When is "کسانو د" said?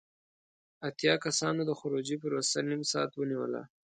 1.25-1.71